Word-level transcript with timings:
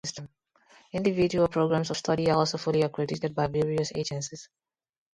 Individual 0.93 1.47
programs 1.47 1.91
of 1.91 1.97
study 1.97 2.31
are 2.31 2.37
also 2.37 2.57
fully 2.57 2.81
accredited 2.81 3.35
by 3.35 3.45
various 3.45 3.91
agencies. 3.93 4.49